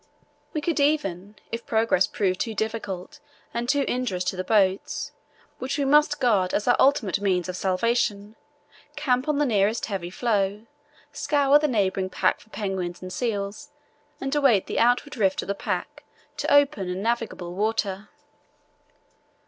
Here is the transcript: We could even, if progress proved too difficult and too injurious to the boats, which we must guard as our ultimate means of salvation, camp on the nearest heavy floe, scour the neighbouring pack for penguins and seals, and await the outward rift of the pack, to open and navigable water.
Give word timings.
We 0.51 0.61
could 0.61 0.79
even, 0.79 1.35
if 1.51 1.67
progress 1.67 2.07
proved 2.07 2.39
too 2.39 2.55
difficult 2.55 3.19
and 3.53 3.69
too 3.69 3.85
injurious 3.87 4.23
to 4.23 4.35
the 4.35 4.43
boats, 4.43 5.11
which 5.59 5.77
we 5.77 5.85
must 5.85 6.19
guard 6.19 6.55
as 6.55 6.67
our 6.67 6.75
ultimate 6.79 7.21
means 7.21 7.47
of 7.47 7.55
salvation, 7.55 8.35
camp 8.95 9.27
on 9.27 9.37
the 9.37 9.45
nearest 9.45 9.85
heavy 9.85 10.09
floe, 10.09 10.65
scour 11.13 11.59
the 11.59 11.67
neighbouring 11.67 12.09
pack 12.09 12.39
for 12.39 12.49
penguins 12.49 13.03
and 13.03 13.13
seals, 13.13 13.69
and 14.19 14.33
await 14.33 14.65
the 14.65 14.79
outward 14.79 15.17
rift 15.17 15.43
of 15.43 15.47
the 15.47 15.53
pack, 15.53 16.03
to 16.37 16.51
open 16.51 16.89
and 16.89 17.03
navigable 17.03 17.53
water. 17.53 18.09